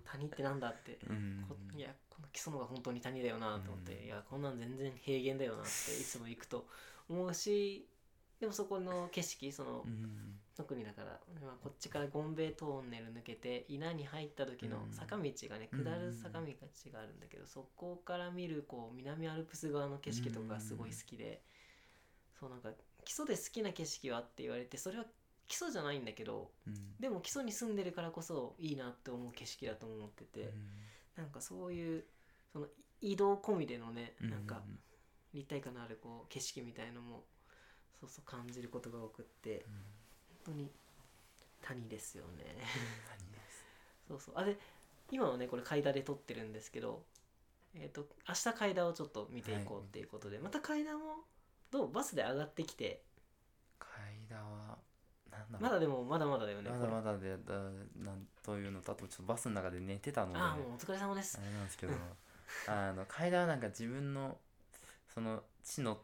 [0.05, 0.99] 谷ってなんだって。
[1.09, 1.47] うん。
[1.49, 4.05] こいやこの基礎のが本当に谷だよなと思って、うん。
[4.07, 6.67] いやこんなん全然平原だよなっていつも行くと
[7.09, 7.87] 思うし
[8.41, 10.39] でもそこの景色その、うん。
[10.57, 14.93] 特にだから、まあ、こっちからゴンベイトンネル抜けて稲に入った時のうん。
[14.93, 16.47] 坂道がね、うん下る坂道
[16.93, 21.43] があるんだけど、そこから見るこう南アルプス側の景色とかがすごい好きで、
[22.41, 22.71] そうなんか
[23.05, 25.05] 基礎で好きな景色はって言われてそれは
[25.47, 26.75] 基礎じゃないんだけどうん。
[27.01, 30.53] でも基礎に住んでるからこそいいなって思う景色だと思ってて、
[31.19, 32.05] なんかそういう
[32.53, 32.67] その
[33.03, 34.63] 移動込みでのねうんなんか
[35.35, 37.25] 立体感のあるこう景色みたいのも
[38.01, 39.63] そうそう感じることが多くってうん。
[39.65, 39.75] 本
[40.47, 40.71] 当に
[41.61, 42.57] 谷ですよね。
[44.09, 44.35] そうそう。
[44.37, 44.57] あれ
[45.11, 47.05] 今はねこれ階段で撮ってるんですけど
[47.75, 51.25] えっ、と明日階段をちょっと見ていこうっていうことで、また階段も
[51.71, 51.93] どう？
[51.93, 53.03] バスで上がってきて。
[53.79, 54.68] 階段は
[55.59, 57.55] まだでもまだまだだよねまだまだでだ
[57.97, 60.39] なんというのとあとちょっとバスの中で寝てたので。
[60.39, 61.39] ああもうお疲れ様です。
[61.41, 62.01] あれなんですけどうん
[62.67, 64.39] あの階段はなんか自分の
[65.09, 66.03] その地の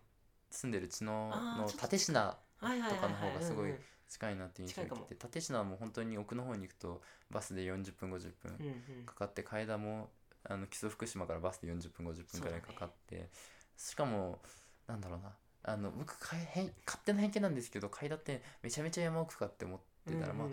[0.50, 3.74] 住んでる地ののあーちょっと立科とかの方がすごい
[4.08, 10.10] 近いなっていう印象が来て立科はもう本当に奥の方に行くとバスで40分50分かかって階段も
[10.44, 13.30] あの木曽福島からバスで40分50分くらいかかって、
[13.78, 14.42] しかも
[14.86, 16.40] なんだろうなあの僕かい
[16.86, 20.48] 勝手な偏見なんですけど階段ってめちゃめちゃ山奥かって思ってたら、まあ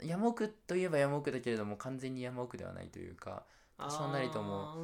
[0.00, 3.42] 山奥といえば山奥だけれども完全に山奥ではないというか
[3.76, 4.76] 多少なりとも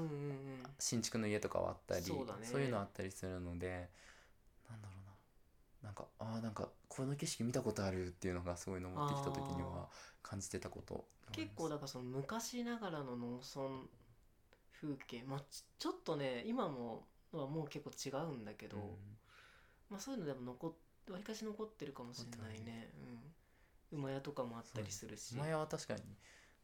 [0.79, 2.65] 新築の家とかはあったりそうだね。
[2.65, 3.89] いうのあったりするので
[4.69, 4.95] なんだろ
[5.83, 5.89] うな。
[5.89, 9.89] なんかあーなんかこの景色見たことあるっていうのがすごい登ってきた時には
[10.23, 13.69] 感じてたこと結構だからその昔ながらの農村
[14.81, 18.83] 風景まあちちょっとね今もはもう結構違うんだけど、うん
[19.95, 20.73] まあそういうのでも残っ
[21.13, 22.91] わりかし残ってるかもしれないね。
[23.93, 23.99] うん。
[24.01, 25.35] 馬屋とかもあったりするし。
[25.37, 26.01] 馬屋は確かに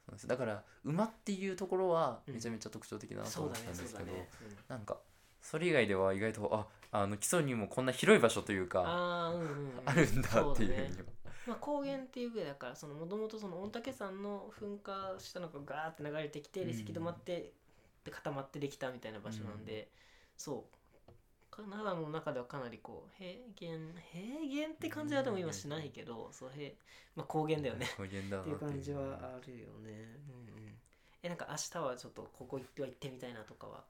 [0.06, 0.26] そうです。
[0.26, 2.34] だから馬っていうところはうん。
[2.34, 4.76] めちゃめちゃ特徴的だなと思ったんですけど、そうだね、うん。
[4.76, 4.98] なんか
[5.42, 6.66] それ以外では意外とあ
[7.02, 11.04] あの基礎にもこんな広い場所というかああうんうん、うん、あるんだっていうふうにね。
[11.46, 16.66] まあ、高原っていうぐらいだからそのもともとその御嶽山の噴火したのがガーって流れてきてうん。
[16.68, 17.52] で石止まって
[18.04, 19.90] で固まってできたみたいな場所なんで、
[20.36, 20.79] そう
[21.50, 23.78] か長野の中ではかなりこう平原
[24.12, 26.70] 平原って感じはでも今しないけど、そう平
[27.16, 27.86] まあ高原だよね。
[27.96, 28.58] 高原だなっていう。
[28.58, 30.18] 感じはうあるよね。
[30.28, 30.74] うんうん
[31.22, 33.84] えなんか明日はちょっとここ行っては行ってみたいなとかは？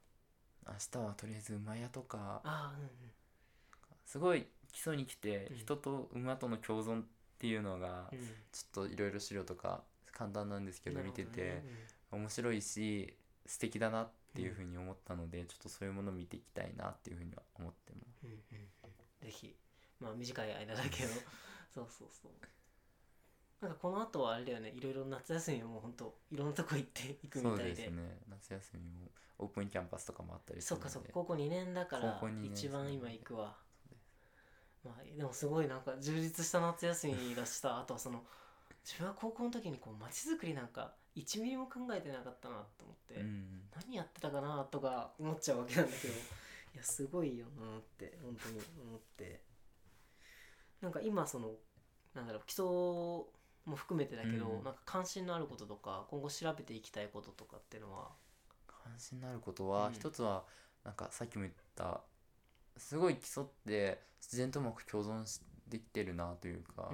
[0.67, 2.41] 明日はとりあえず馬屋とか。
[2.43, 2.91] ああうんうん。
[4.05, 5.57] すごい基礎に来てうん。
[5.57, 7.05] 人と馬との共存っ
[7.39, 8.19] ていうのがうん。
[8.51, 11.65] ちょっといろいろ資料とか簡単なんですけど見ててね。
[12.11, 13.15] 面白いし
[13.47, 18.25] 素敵だなっていうふうに思ったのでちょっとそういうものを見ていきたいなっていうふうには思ってます。
[18.25, 18.37] うんうん
[18.85, 19.27] うん。
[19.27, 19.57] ぜひ。
[19.99, 21.09] まあ短い間だけど。
[21.73, 22.33] そうそうそう。
[23.61, 24.71] なんかこの後はあれだよね。
[24.71, 27.75] いろいろ夏休みはもうほんといろんなとこ行っていくみそうたいで。
[27.75, 28.19] ですね。
[28.29, 30.95] 夏休みもオープンキャンパスとかもあったりすそっるので。
[30.95, 31.09] かそっか。
[31.13, 33.57] 高校2年だから一番今行くわ。
[34.85, 37.81] まあでもすごいなんか充実した夏休みだした。
[37.81, 38.25] あとはその
[38.85, 43.69] 自分は高校の時にこう街づくりなんか1ミリも考えてなかったなと思って、うん。
[43.75, 46.15] 何やってたかなとか思っちゃうわけなんだけど
[46.75, 49.43] いやすごいよなって本当に思って。
[50.81, 51.55] なんか今その
[52.15, 53.29] なんだろう基礎も
[53.77, 54.65] 含めてだけど、うん。
[54.65, 58.13] なんか関心のあることとか今後調べていきたいこととかっていうのは？
[58.67, 59.95] 関心のあることは、うん。
[59.95, 60.47] 一つは
[60.85, 62.03] なんかさっきも言った
[62.77, 66.91] すごい基礎って自然とうまく共存しできてるなというか、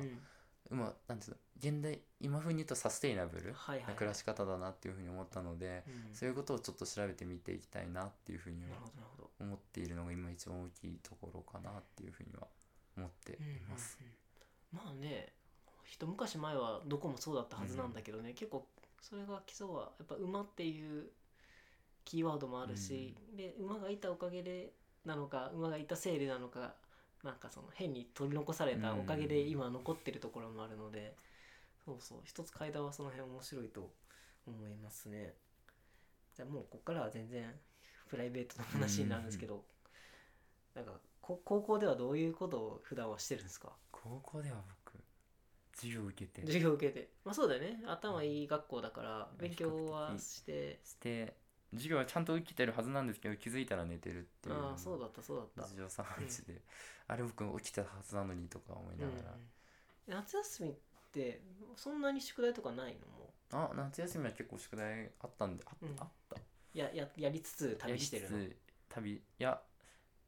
[0.71, 0.79] うん。
[0.79, 6.15] まあなんていうの現代今風に言うとサステイナブルな暮らし方だなっていうふうに思ったので、うん。
[6.15, 8.57] そういうことをちょっと調べてみていきたいなっていうふうに
[9.41, 12.47] 思っているのが今一番大きいところかなっていうふうには
[12.97, 13.37] 思ってい
[13.69, 13.99] ます。
[14.01, 14.17] うんうんうん
[14.73, 15.33] まあね
[15.85, 18.67] 一昔前はどこもそうだったはずなんだけどね、結構
[19.01, 21.05] それが基礎はやっぱ馬っていう
[22.05, 24.73] キーワードもあるし、で馬がいたおかげで
[25.05, 26.75] なのか馬がいたせいでなのか
[27.23, 31.15] なんかその変に取り残されたおかげで今残ってるところもあるので、
[31.87, 32.19] そうそう。
[32.25, 33.93] 一つ階段はその辺面白いと
[34.45, 35.35] 思いますね。
[36.35, 37.45] じゃあもうここからは全然
[38.09, 39.65] プライベートな話になるんですけど、
[40.75, 43.73] なんかこ高校ではどういうことを普段はしてるんですか？
[43.93, 44.99] 高校では僕
[45.77, 46.41] 授業を受けて。
[46.43, 47.09] 授業受けて。
[47.25, 47.81] まあそうだよね。
[47.87, 49.39] 頭いい学校だからうん。
[49.39, 50.81] 勉強はして。
[50.85, 51.37] して
[51.73, 54.55] 授業はちゃんと受けてるはずなんですけど気づいたら寝てるっていう。
[54.55, 55.71] ああそうだったそうだった。
[55.71, 56.63] 日常茶飯事で、
[57.09, 59.51] あれ僕起きてたはずなのにとか思いながら、うん
[60.09, 60.75] 夏休みっ
[61.17, 61.43] て
[61.77, 63.07] そんなに宿題とかないの？
[63.07, 65.97] もあ夏休みは結構宿題あったんであ,、うん。
[65.99, 66.37] あった。
[66.75, 68.37] やややりつつ旅してるの。
[68.39, 68.57] やりつつ
[68.89, 69.61] 旅いや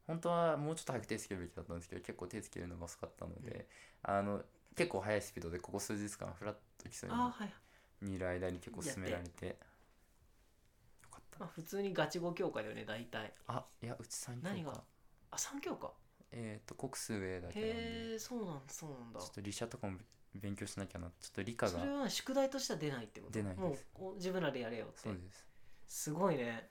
[0.07, 3.67] 本当はもうちょっと早く手つけるべきだったんですけど結構手つけるのが遅かったので、
[4.03, 4.41] あの
[4.75, 7.53] 結構速いスピードでここ数日間フラッと基礎ああはい
[8.01, 8.19] にい。
[8.19, 11.39] る間に結構進められてよかった。
[11.39, 13.33] まあ普通にガチ語教科だよね大体。
[13.47, 14.49] あいやうち3教科。
[14.49, 14.83] 何が？
[15.31, 15.91] あ三教科？
[16.31, 18.09] えっ、と国数上だけなんで。
[18.09, 19.19] へえそうなんだそうなんだ。
[19.19, 19.97] ちょっと理科とかも
[20.35, 21.07] 勉強しなきゃな。
[21.19, 23.33] ちょっと理科がそれは宿題としては出ないってこと？
[23.33, 23.87] 出ないです。
[23.97, 24.99] もうお自分らでやれよって。
[25.01, 25.45] そうです。
[25.87, 26.69] すごいね。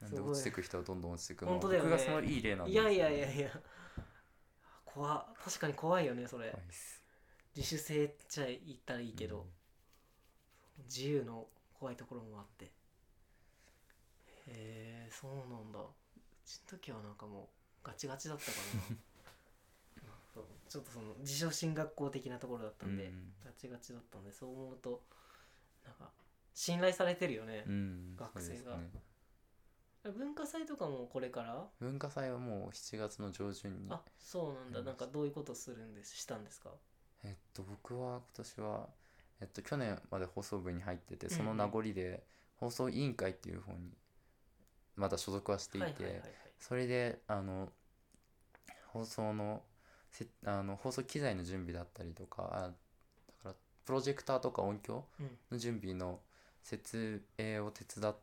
[0.00, 1.44] なんですごい落ちてく人はどんどん落ちてく。
[1.46, 3.50] 本当だよね僕がそのいい例なんですいやいやいやいや。
[4.84, 5.26] 怖っ。
[5.44, 6.50] 確かに怖いよねそれ。
[6.50, 7.02] 怖いです。
[7.54, 9.46] 自主性っちゃ言ったらいいけど、
[10.78, 10.84] うん。
[10.84, 12.64] 自由の怖いところもあって。
[12.64, 12.70] へ
[14.48, 15.78] えそうなんだ。
[15.78, 15.84] う
[16.44, 17.50] ちの時はなんかも
[17.84, 18.52] うガチガチだったか
[18.90, 18.96] な
[20.72, 23.32] ちょっとその自称進学校的なところだったんで、うん。
[23.44, 25.02] ガチガチだったんでそう思うと
[25.84, 26.10] なんか
[26.54, 28.16] 信頼されてるよねう、ん。
[28.16, 28.76] 学生が。
[28.76, 28.90] ね。
[30.04, 31.64] 文化祭とかもこれから？
[31.78, 33.86] 文化祭はもう7月の上旬に。
[33.90, 34.78] あそうなんだ。
[34.80, 36.70] うんなんかどういうことするんですしたんですか？
[37.22, 38.88] えっと僕は今年は
[39.40, 42.24] えっと去年まで放送部に入っててその名残で
[42.56, 43.90] 放送委員会っていう方に
[44.96, 46.22] まだ所属はしていて
[46.58, 47.70] それであの
[48.88, 49.62] 放送の
[50.12, 52.74] せあの放送機材の準備だったりとかあだか
[53.50, 53.54] ら
[53.86, 55.38] プロジェクターとか音響うん。
[55.50, 56.20] の準備の
[56.62, 58.16] 設営を手伝っ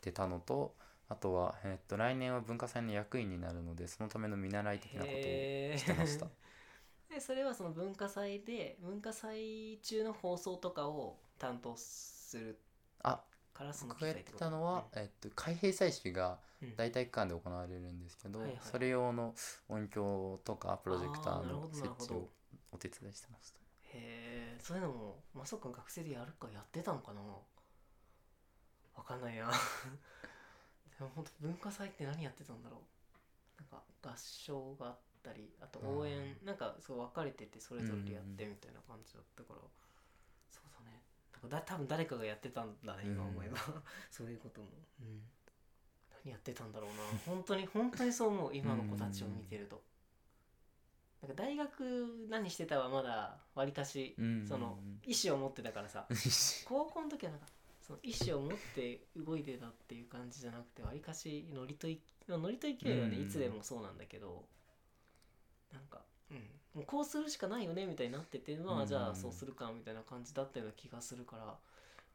[0.00, 0.76] てたのと
[1.08, 6.26] あとは、えっと来年は文化祭の役員になるのでそのための見習い的なことをしてました。
[7.08, 12.58] でそれはその文化祭で文化祭中の放送とかを担当する？
[13.04, 13.22] あ
[13.54, 16.76] からその僕がやってたのは、えっと、開閉祭式がうん。
[16.76, 19.34] 大体期間で行われるんですけど、はいはいそれ用の
[19.68, 22.28] 音響とかプロジェクターの設置を
[22.70, 23.58] お手伝いしてました。
[23.94, 27.20] へえそういうのもまさか学生でやるかやってたのかな。
[28.96, 29.50] わかんないな。
[30.98, 33.60] でも本当文化祭って何やってたんだろう。
[33.60, 39.81] なんか合唱があったりあと応援なんかそう分かれててそれぞれでやってみたいな感じだったから、そうだね
[41.48, 43.58] だ多分誰かがやってたんだね今思えば、
[44.10, 44.68] そういうことも、
[45.00, 45.22] うん、
[46.24, 46.96] 何やってたんだろうな。
[47.26, 49.82] 本当に本当にそう思う今の子たちを見てると、
[51.22, 54.46] なんか大学何してたはまだわりかしうん。
[54.46, 56.06] その意思を持ってたからさ。
[56.66, 57.46] 高校の時はなんか
[57.80, 61.88] その意思を持って動いてたっていう感じじゃなくてわりかしノリと
[62.28, 63.26] ノリと勢いはねうん。
[63.26, 64.48] いつでもそうなんだけど
[65.72, 71.54] なんか、うん、もうこうするしかないよねみたいになっててまあじゃあそうするかみたいな感じだったような気がするから。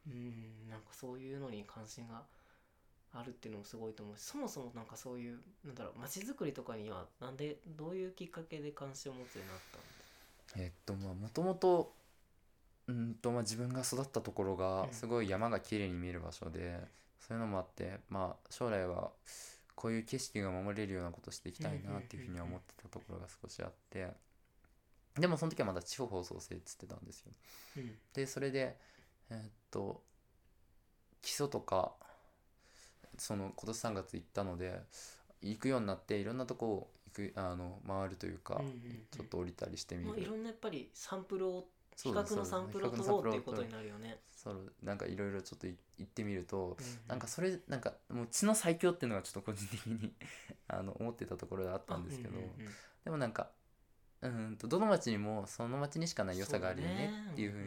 [0.06, 2.22] うんなんかそういうのに関心が
[3.12, 9.58] あるっていうのもすごいと思うしそもそもなんかそういうなんだろう街づくりとかにはなんでどういうきっかけで関心を持つようになっ
[10.54, 11.92] たんえっとまあもともと
[12.86, 14.92] うんとまあ自分が育ったところがうん。
[14.92, 16.80] すごい山が綺麗に見える場所で、
[17.20, 19.10] そういうのもあってまあ将来は
[19.74, 24.08] こういう景色が守れるようなことしていきたいなっていうふうには思ってたところが少しあって
[25.16, 27.32] でもその時はまだ地方放送制っつってたんですよ。
[27.76, 27.98] うん。
[28.14, 28.76] でそれで
[29.30, 30.02] えーっと
[31.22, 31.92] 基礎とか
[33.18, 34.80] その今年3月行ったので
[35.42, 39.06] 行くようになっていろんなとこを行くあの回るというか、うんうんうん。
[39.10, 41.66] ちょっと降りたりしてみる、まあ、いろんなやっぱりサンプルを
[41.96, 44.18] 比較のサンプルを取ろうっていうことになるよね。
[44.30, 50.14] そうなんかいろいろちょっとい行ってみると、うなんかそれなんかもう血の最強っていうのがちょっと個人的に
[50.68, 52.72] あの思ってたところであったんですけど、あうんうんうん。
[53.04, 53.50] でもなんか
[54.22, 57.66] うーんとどの町にもその町にしかない良さがあるよねっていうふうに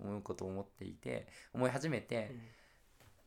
[0.00, 2.30] 思うことを思っていて思い始めて、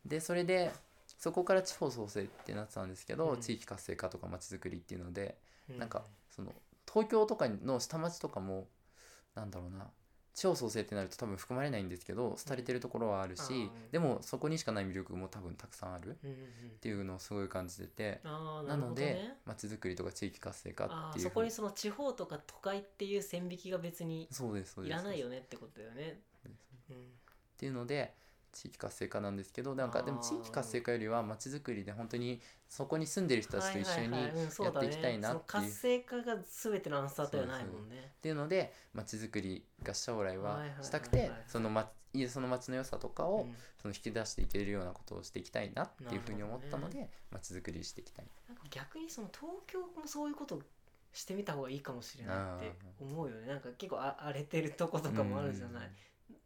[0.06, 0.10] うん。
[0.10, 0.72] でそれで
[1.18, 3.42] そこから地方創生ってなってたんですけど、うん。
[3.42, 5.38] 地域活性化とか町づくりっていうので
[5.70, 6.54] うなんかその
[6.92, 8.68] 東京とかの下町とかも
[9.36, 9.88] なんだろうな
[10.34, 16.18] 地方創生ってなると多分含まれないんですけど廃れてるところはあるし、でもそこにしかない魅力も多分たくさんある。
[16.22, 19.38] っていうのをすごい感じてて、なのでどね。
[19.46, 24.30] 町づくりとか地域活性化あっていうーそこにその地方とか都会っていう線引きが別に。
[24.84, 26.20] いらないよねってことだよね。
[26.90, 26.98] うんっ
[27.62, 28.16] ていうので
[28.52, 35.44] 地域活性化なんですけどなんかでも地域活性化よりは町づくりで本当にそこに住んでる人たちと一緒にやっていきたいなっていう。
[35.48, 38.12] 活性化が全てのアンサーではないもんね。
[38.18, 43.56] っていうので町づくりが将来はしたくてその町いその町の良さとかをうん。
[43.82, 48.26] その引き出していけるようなことをしていきたいなっていうふうに思ったので町づくりしていきたい。
[48.48, 50.62] なんか逆にその東京もそういうこと
[51.14, 53.48] してみた方がいいかもしれないって思うよね。
[53.48, 55.92] なんか結構あ荒れてるとことかもあるじゃない、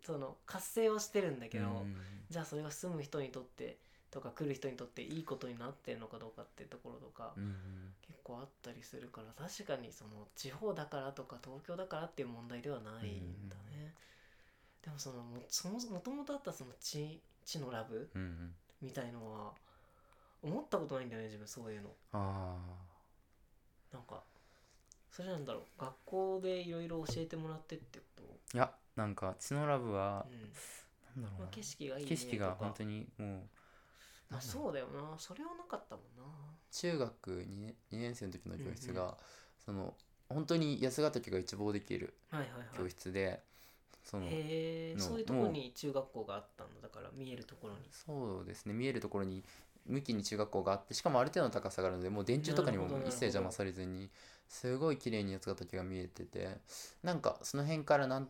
[0.06, 1.96] その活性はしてるんだけど、うん。
[2.30, 3.78] じゃあそれが住む人にとって
[4.12, 7.56] とか来る人にとっていいことになってるのかどうかっていうところとか、うん
[8.02, 13.94] 結構あったりするから確かにその地方だからとか東京だからっていう問題ではないんだね、
[14.84, 18.10] でもそのもそももともとあったその地地のラブ
[18.82, 19.52] みたいのは
[20.42, 21.90] 思ったことないんだよね自分そういうの。
[22.14, 22.56] あ
[23.94, 24.24] なんか
[25.12, 25.64] それなんだろう。
[25.82, 30.26] 学校でいろいろ教えてもらってってこーいやなんか血のラブと、は
[31.18, 31.24] うん。
[31.24, 33.40] なんだろう景色がいいね景色が本当にもう
[34.30, 35.18] まあ、そうだよな。
[35.18, 36.24] それはなかったもんな。
[36.72, 39.16] 中学 2, 年2年生の時の教室が
[39.64, 39.94] その
[40.30, 42.78] 本当に八ヶ岳が一望できるはいはいはい。
[42.78, 43.40] 教室で
[44.04, 47.80] そのへえのそういうところに中学校があったんだだから見えるところに。
[47.92, 49.44] そうですね見えるところに
[49.86, 54.10] 向きに中学校があってしかもある程度の高さがあるのでもう電柱とかにも一切邪魔されずに
[54.48, 56.58] すごい綺麗に八ヶ岳が見えてて
[57.04, 58.28] なんかその辺からなん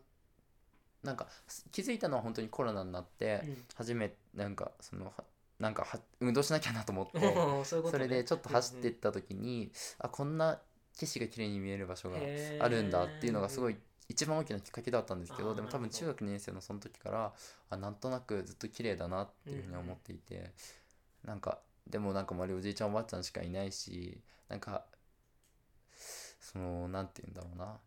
[1.06, 1.28] なんか
[1.72, 3.44] 気づいたのは本当にコロナになって
[3.76, 5.13] 初めなんかそのは
[5.60, 10.60] なんかは運動しなきゃなと思って うんそれでちょっと走ってっうんた時にあこんな
[10.98, 17.34] 景色が綺麗に見える場所があるんだっていうのがすごい一番大きなきっかけだったんですけどでも多分中学2年生のその時から
[17.70, 20.52] あなんとなくずっと綺麗だなっていうふうに思っていて、
[21.24, 24.86] なんかでもなんか周りおじいちゃんおばあちゃんしかいないしなんか
[26.39, 27.80] そのなんて言うんだろうな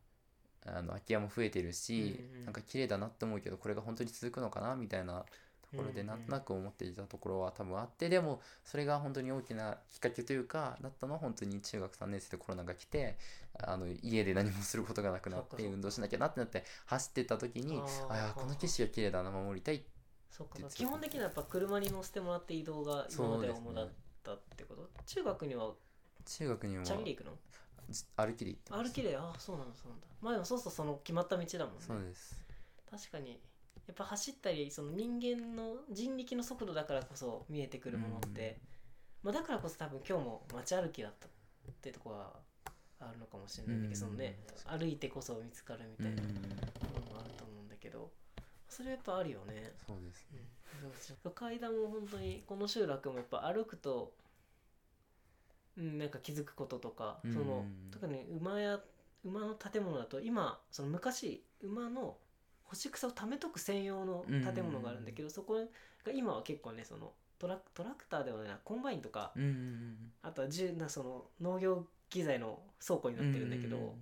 [0.76, 2.44] あの空き家も増えてるし、うんうん。
[2.46, 5.24] なんか綺麗だなって思うけどこれが本当に続くのかなみたいな
[5.70, 6.06] ところでうんうん。
[6.06, 13.16] なんとなく思っていたところは多分あってでもそれが本当に大きなきっかけというかだったのは本当に中学3年生でコロナが来て
[13.60, 19.82] あの家で何もすることがなくなって運動しなきゃなってなって走ってった時にあーあこの景色が綺麗だな守りたい
[20.30, 23.90] そっか基本的にはやっぱ車に乗せてもらって移動が今までは主だっ
[24.22, 25.72] たってこと、中学には？
[26.24, 27.32] 中学にもチャリで行くの？
[27.32, 27.36] じ
[28.16, 28.84] 歩きで行ってます。
[28.84, 29.16] 歩きで？
[29.16, 30.06] あそうなんだそうなんだ。
[30.20, 31.80] まあでもそうするとその決まった道だもんね。
[31.80, 32.38] そうです。
[32.90, 33.30] 確かに。
[33.86, 38.58] やっぱ走ったりその人間の人力の速度だからこそ見えてくるものって、
[39.22, 41.30] まあ、だからこそ多分今日も街歩きだったっ
[41.80, 42.32] てとこは
[43.00, 44.10] あるのかもしれないんだけど、うん。
[44.10, 46.28] そのね歩いてこそ見つかるみたいなうん。
[46.28, 46.32] も
[47.06, 48.10] のもあると思うんだけど。
[48.68, 54.27] それやっぱあるよね、そうですうん、階段も本当にこの集落もやっぱ歩くと、うん、
[55.78, 58.80] なんか気づくこととか、そのうん特に馬や
[59.24, 62.16] 馬の建物だと今その昔馬の
[62.64, 65.54] 干し草を貯めとく専用の建物があるんだけど、そこ
[66.04, 69.32] が今は結構ねそのトラトラクターではないなコンバインとか、
[70.22, 73.92] あとはじゅなその農業機材の倉庫になってるんだけど、うん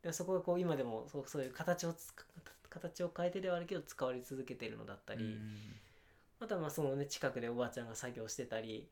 [0.00, 1.92] でそこがこう今でもそうそういう形を
[2.70, 5.36] 形を変えてではあるけど使われ続けてるのだったり、
[6.38, 8.88] あとはまあそのね近くでおばあちゃんが作業してたり、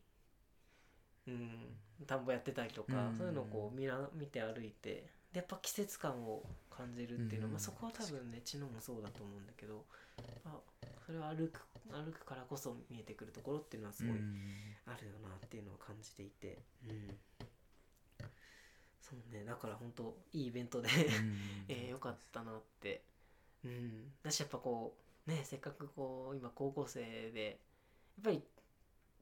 [1.28, 3.16] うん、田んぼやってたりとか、うん。
[3.16, 7.52] そういうのをこう見な見て歩いてでやっぱ季節感を感じるっていうのは、うん。
[7.54, 9.84] まあ、そこは多分ね茅野もそうだと思うんだけど、
[10.44, 11.60] まあ、それは歩く
[11.90, 14.36] 歩くからこそ見えてくるところっていうのはすごいうん。
[14.86, 16.58] あるよなっていうのを感じていて、
[16.88, 17.16] うん、
[19.00, 20.88] そうねだから本当いいイベントで
[21.68, 23.02] えー、よかったなって、
[23.64, 24.96] うん、だしやっぱこ
[25.26, 27.60] うねせっかくこう今高校生で
[28.16, 28.42] やっぱり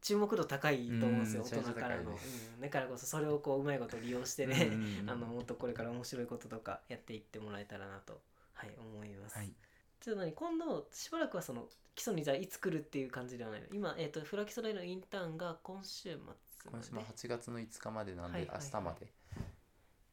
[0.05, 2.14] 注目度高いと思うんですようん大人からの、う
[2.59, 4.70] ん、だからこそそれをこううまいこと利用してね、
[5.09, 8.20] あのもっとこれから面白いこととかやっていってもらえたらなと。
[8.52, 9.52] はい思います、はい。
[10.00, 13.66] ちょっと何今度しばらくはその基礎にじゃあいつ来るっていう感じではないの？
[13.72, 18.64] 今、えー、とフラキソ大のインターンが今週末今週も8月の5日までなんではいはいはい。
[18.64, 19.12] 明日まで。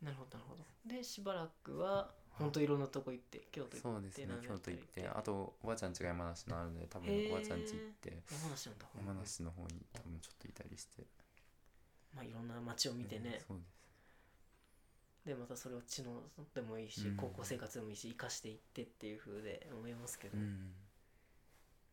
[0.02, 0.64] なるほどなるほど。
[0.86, 8.86] でしばらくは本当いろんなとこ行って京都行ってそうですね京都行ってあとおばあちゃん家が山梨のあるので多分おばあちゃん家行って山梨なんだ。
[8.98, 11.04] 山梨の方に多分ちょっといたりして。
[12.16, 15.28] まあいろんな街を見てね、そうです。
[15.28, 16.22] でまたそれを知能
[16.56, 17.16] でもいいし、うん。
[17.16, 20.74] 高校生活でもいいし生かしていってっていう風で思いますけど、うん。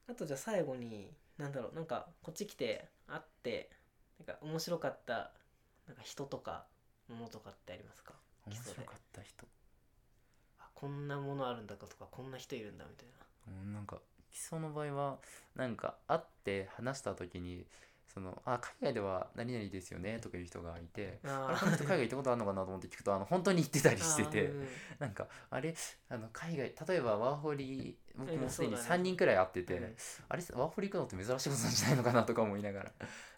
[0.08, 3.70] あとじゃあ最後になんだろうなんかこっち来て会って
[4.18, 5.32] なんか面白かった
[5.86, 6.64] なんか人とか
[7.08, 8.14] ものとかってありますか？
[8.46, 9.44] 面白かった人。
[9.44, 9.46] あ
[10.78, 13.06] こんなものあるんだかとかこんな人いるんだみたい
[13.64, 13.98] うんなんか
[14.30, 15.18] 基礎の場合は
[15.56, 17.64] なんか会って話した時に
[18.06, 24.68] そのあ海外では何々ですよねとかいう人がいてなあれこの人海外行ったことあるのかなと思って聞くとあの本当に行ってたりしてて、うんうん。
[24.98, 25.74] なんかあれ
[26.08, 29.02] あの海外例えばワーホリ僕うんもすでにそうだね。
[29.02, 29.94] 3人くらい会ってて、うん。
[30.28, 32.92] あれワーホリ行くのって珍しいことなんじゃないのかなとか思いながら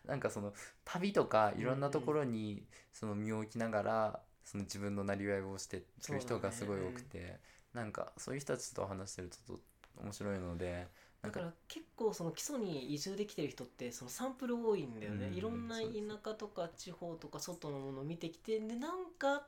[0.06, 0.52] なんかその
[0.84, 2.62] 旅とかいろんなところに
[2.92, 5.86] その身を置きながらその自分のなりわいをしてる
[6.18, 7.38] 人がすごい多くて、
[7.72, 9.58] なんかそういう人たちと話してるとちょっ
[9.96, 10.88] と面白いので
[11.22, 15.34] だから結構その基礎に移住できてる人ってそのサンプル多いんだよね、うん。
[15.34, 15.84] いろんな田
[16.24, 19.46] 舎とか地方とか外のものを見てきてでなんか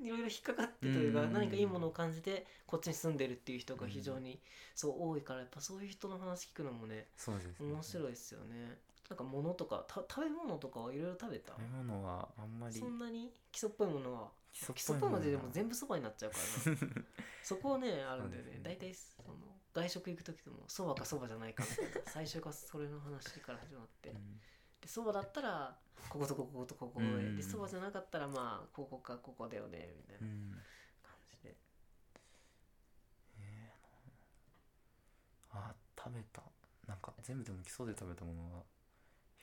[0.00, 1.32] いろいろ引っかかってというか、うん。
[1.32, 4.40] 何かいいものを感じてこっちに住んでるっていう人が非常に
[4.74, 7.06] そう多いからやっぱそういう人の話聞くのもねね。
[7.60, 8.78] 面白いですよね
[9.12, 11.52] なんか物とかた食べ物とかはいろいろ食べた？
[11.52, 13.30] 食べ物はあんまりそんなに？
[13.52, 14.30] 基礎っぽいものは？
[14.54, 16.72] 基礎っぽいものででもは全部そばになっちゃうから。
[16.72, 16.78] な
[17.44, 18.60] そこねあるんだよね。
[18.62, 19.34] 大体その
[19.74, 22.10] 外食行く時でもそばかそばじゃないかみたいな。
[22.10, 24.08] 最初からそれの話から始まって。
[24.08, 24.40] うん。
[24.80, 27.06] でそばだったらこことこことここで。
[27.06, 27.36] うん。
[27.36, 30.50] でそばじゃなかったらまあここかここだよねみたいなうん。
[31.02, 31.54] 感じで。
[33.40, 36.42] えーあ食べた。
[36.86, 38.71] なんか全部でも基礎で食べたものが比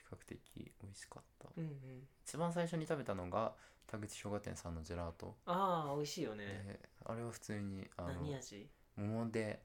[0.10, 1.50] 較的美味しかった。
[1.58, 2.08] うんうん。
[2.26, 3.54] 一番最初に食べたのが
[3.88, 5.36] 田口氷河店さんのジェラート。
[5.46, 6.46] ああ美味しいよね。
[6.46, 8.68] であれは普通にあの何味？
[8.98, 9.62] 桃で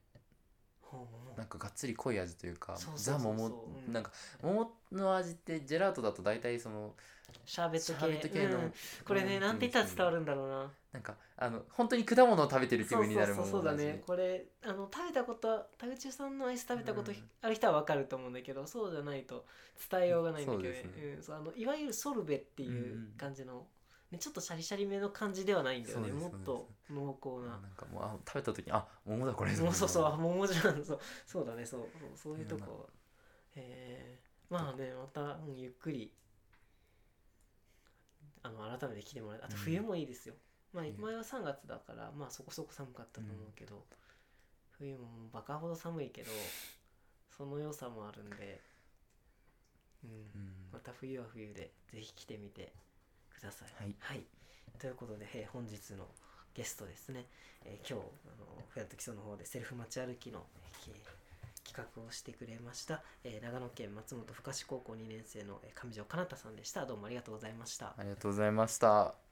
[1.37, 3.93] なんかがっつり濃い味というかザ桃うん。
[3.93, 4.13] なんか
[4.43, 6.95] 桃の味ってジェラートだと大体その
[7.45, 8.29] シャーベット系。
[8.29, 8.73] 系の、うん。
[9.05, 10.71] これねなんて言ったら伝わるんだろうな。
[10.93, 14.03] なんかあの本当に果物を食べてる気分になるもそうそうだね。
[14.07, 17.19] これあの食べたこと田口さんのアイス食べたことうん。
[17.43, 19.45] ある人は分かると思うんだけど、そうじゃないと
[19.91, 23.67] 伝えようがないんだけどうん、そうあのいわゆるソルベっていう感じの、
[24.11, 26.13] ね、ちょっとシャリシャリめの感じではないんだよね。
[26.13, 27.59] もっと濃厚な。
[27.61, 29.55] なんかもうあ食べた時にあ桃だこれ。
[29.55, 30.05] そうそうそう。
[30.05, 30.85] あ桃じゃん。
[30.85, 31.01] そう。
[31.27, 31.67] そうだね。
[31.67, 32.89] そうそうそういうとこ。
[33.57, 36.13] へえまあねまた、うんゆっくり
[38.43, 39.61] あの改めて来てもらえあとうん。
[39.63, 40.35] 冬もいいですよ、
[40.73, 43.85] まあ冬前は3月だからまあそこそこ寒かったと思うけど、
[44.79, 46.31] 冬ももうバカほど寒いけど
[47.37, 48.61] その良さもあるんで
[50.05, 50.11] うん。
[50.11, 50.29] うん。
[50.73, 52.67] また冬は冬でぜひ来てみて。
[52.67, 52.84] く
[53.45, 53.95] ださい。
[53.99, 54.25] はい
[54.79, 56.07] ということで、えー本日の
[56.55, 57.27] ゲストですね、
[57.65, 60.47] えー今日あのフェアト基礎の方でセルフ街歩きの、
[60.89, 61.25] えー
[61.67, 66.87] 企画をしてくれました、えー長野県松本深志高校2年生のえー上条かなたさんでした。
[66.87, 67.95] どうもありがとうございました。
[67.97, 69.24] ありがとうございました